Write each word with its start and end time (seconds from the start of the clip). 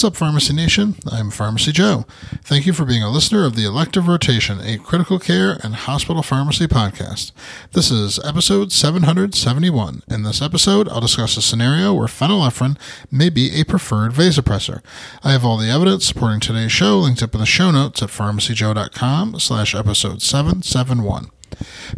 What's 0.00 0.14
up, 0.14 0.16
Pharmacy 0.16 0.54
Nation? 0.54 0.94
I'm 1.12 1.30
Pharmacy 1.30 1.72
Joe. 1.72 2.06
Thank 2.42 2.64
you 2.64 2.72
for 2.72 2.86
being 2.86 3.02
a 3.02 3.10
listener 3.10 3.44
of 3.44 3.54
the 3.54 3.66
Elective 3.66 4.08
Rotation, 4.08 4.58
a 4.58 4.78
critical 4.78 5.18
care 5.18 5.60
and 5.62 5.74
hospital 5.74 6.22
pharmacy 6.22 6.66
podcast. 6.66 7.32
This 7.72 7.90
is 7.90 8.18
episode 8.24 8.72
771. 8.72 10.02
In 10.08 10.22
this 10.22 10.40
episode, 10.40 10.88
I'll 10.88 11.02
discuss 11.02 11.36
a 11.36 11.42
scenario 11.42 11.92
where 11.92 12.06
phenylephrine 12.06 12.78
may 13.12 13.28
be 13.28 13.60
a 13.60 13.64
preferred 13.64 14.12
vasopressor. 14.12 14.80
I 15.22 15.32
have 15.32 15.44
all 15.44 15.58
the 15.58 15.68
evidence 15.68 16.06
supporting 16.06 16.40
today's 16.40 16.72
show 16.72 16.98
linked 17.00 17.22
up 17.22 17.34
in 17.34 17.40
the 17.40 17.44
show 17.44 17.70
notes 17.70 18.02
at 18.02 18.08
pharmacyjoe.com 18.08 19.38
slash 19.38 19.74
episode 19.74 20.22
771. 20.22 21.30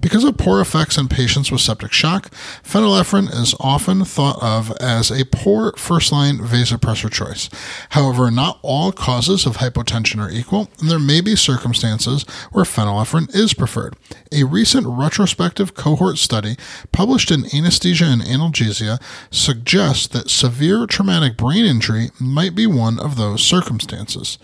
Because 0.00 0.24
of 0.24 0.36
poor 0.36 0.60
effects 0.60 0.98
in 0.98 1.08
patients 1.08 1.50
with 1.50 1.60
septic 1.60 1.92
shock, 1.92 2.30
phenylephrine 2.64 3.32
is 3.32 3.54
often 3.60 4.04
thought 4.04 4.42
of 4.42 4.70
as 4.78 5.10
a 5.10 5.26
poor 5.26 5.72
first 5.76 6.12
line 6.12 6.38
vasopressor 6.38 7.10
choice. 7.10 7.48
However, 7.90 8.30
not 8.30 8.58
all 8.62 8.92
causes 8.92 9.46
of 9.46 9.58
hypotension 9.58 10.20
are 10.20 10.30
equal, 10.30 10.68
and 10.80 10.90
there 10.90 10.98
may 10.98 11.20
be 11.20 11.36
circumstances 11.36 12.24
where 12.52 12.64
phenylephrine 12.64 13.34
is 13.34 13.54
preferred. 13.54 13.94
A 14.32 14.44
recent 14.44 14.86
retrospective 14.86 15.74
cohort 15.74 16.18
study 16.18 16.56
published 16.90 17.30
in 17.30 17.46
Anesthesia 17.54 18.06
and 18.06 18.22
Analgesia 18.22 19.00
suggests 19.30 20.06
that 20.08 20.30
severe 20.30 20.86
traumatic 20.86 21.36
brain 21.36 21.64
injury 21.64 22.10
might 22.18 22.54
be 22.54 22.66
one 22.66 22.98
of 22.98 23.16
those 23.16 23.42
circumstances. 23.42 24.38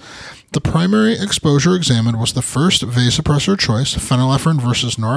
The 0.52 0.62
primary 0.62 1.12
exposure 1.12 1.76
examined 1.76 2.18
was 2.18 2.32
the 2.32 2.40
first 2.40 2.82
vasopressor 2.82 3.59
choice, 3.59 3.95
phenylephrine 3.95 4.60
versus 4.60 4.96
norepinephrine, 4.96 5.07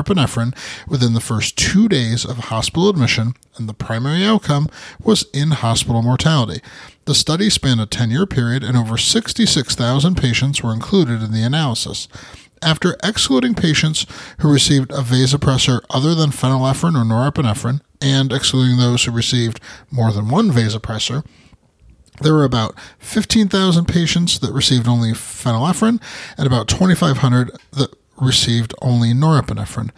within 0.88 1.14
the 1.14 1.20
first 1.20 1.58
two 1.58 1.88
days 1.88 2.25
of 2.25 2.38
hospital 2.38 2.89
admission, 2.89 3.34
and 3.58 3.67
the 3.67 3.73
primary 3.73 4.23
outcome 4.23 4.67
was 5.03 5.25
in 5.33 5.52
hospital 5.52 6.02
mortality. 6.02 6.61
The 7.06 7.16
study 7.16 7.50
spanned 7.50 7.81
a 7.81 7.86
10 7.86 8.11
year 8.11 8.25
period, 8.25 8.64
and 8.64 8.78
over 8.78 8.98
66,000 8.98 10.16
patients 10.16 10.64
were 10.64 10.73
included 10.73 11.22
in 11.22 11.31
the 11.31 11.44
analysis. 11.44 12.08
After 12.61 12.95
excluding 13.03 13.56
patients 13.56 14.06
who 14.39 14.53
received 14.53 14.92
a 14.92 15.02
vasopressor 15.02 15.81
other 15.89 16.14
than 16.14 16.30
phenylephrine 16.30 16.95
or 16.95 17.03
norepinephrine, 17.03 17.81
and 18.00 18.31
excluding 18.31 18.78
those 18.78 19.03
who 19.03 19.11
received 19.11 19.59
more 19.89 20.11
than 20.11 20.30
one 20.30 20.52
vasopressor, 20.52 21.26
there 22.22 22.33
were 22.33 22.44
about 22.44 22.76
15,000 23.00 23.86
patients 23.86 24.39
that 24.39 24.53
received 24.53 24.88
only 24.88 25.11
phenylephrine 25.11 26.02
and 26.38 26.48
about 26.48 26.67
2,500 26.67 27.52
that 27.73 27.95
received 28.22 28.73
only 28.81 29.11
norepinephrine. 29.14 29.89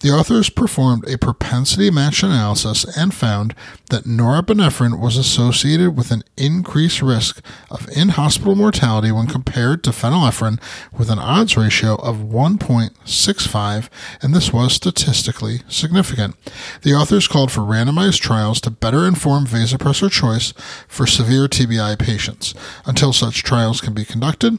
The 0.00 0.10
authors 0.10 0.50
performed 0.50 1.08
a 1.08 1.18
propensity 1.18 1.90
match 1.90 2.22
analysis 2.22 2.84
and 2.96 3.12
found 3.12 3.54
that 3.90 4.04
norepinephrine 4.04 5.00
was 5.00 5.16
associated 5.16 5.96
with 5.96 6.10
an 6.10 6.22
increased 6.36 7.02
risk 7.02 7.42
of 7.70 7.88
in 7.96 8.10
hospital 8.10 8.54
mortality 8.54 9.10
when 9.12 9.26
compared 9.26 9.82
to 9.84 9.90
phenylephrine 9.90 10.60
with 10.92 11.10
an 11.10 11.18
odds 11.18 11.56
ratio 11.56 11.94
of 11.96 12.16
1.65, 12.16 13.88
and 14.22 14.34
this 14.34 14.52
was 14.52 14.72
statistically 14.72 15.60
significant. 15.68 16.36
The 16.82 16.94
authors 16.94 17.28
called 17.28 17.50
for 17.50 17.60
randomized 17.60 18.20
trials 18.20 18.60
to 18.62 18.70
better 18.70 19.06
inform 19.06 19.46
vasopressor 19.46 20.10
choice 20.10 20.52
for 20.86 21.06
severe 21.06 21.48
TBI 21.48 21.98
patients. 21.98 22.54
Until 22.86 23.12
such 23.12 23.42
trials 23.42 23.80
can 23.80 23.94
be 23.94 24.04
conducted, 24.04 24.58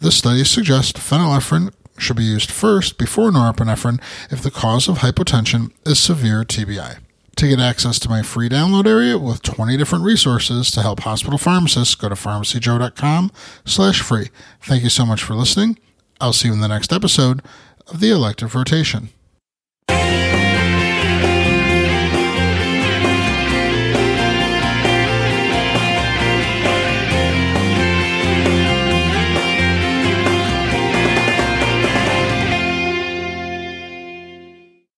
this 0.00 0.16
study 0.16 0.44
suggests 0.44 1.00
phenylephrine 1.00 1.72
should 2.00 2.16
be 2.16 2.24
used 2.24 2.50
first 2.50 2.98
before 2.98 3.30
norepinephrine 3.30 4.00
if 4.30 4.42
the 4.42 4.50
cause 4.50 4.88
of 4.88 4.98
hypotension 4.98 5.70
is 5.84 5.98
severe 5.98 6.44
TBI. 6.44 6.98
To 7.36 7.48
get 7.48 7.60
access 7.60 7.98
to 7.98 8.08
my 8.08 8.22
free 8.22 8.48
download 8.48 8.86
area 8.86 9.18
with 9.18 9.42
20 9.42 9.76
different 9.76 10.04
resources 10.04 10.70
to 10.70 10.80
help 10.80 11.00
hospital 11.00 11.38
pharmacists, 11.38 11.94
go 11.94 12.08
to 12.08 12.14
pharmacyjoe.com 12.14 13.30
slash 13.66 14.00
free. 14.00 14.30
Thank 14.62 14.82
you 14.82 14.88
so 14.88 15.04
much 15.04 15.22
for 15.22 15.34
listening. 15.34 15.78
I'll 16.18 16.32
see 16.32 16.48
you 16.48 16.54
in 16.54 16.60
the 16.60 16.68
next 16.68 16.94
episode 16.94 17.42
of 17.88 18.00
the 18.00 18.10
elective 18.10 18.54
rotation. 18.54 19.10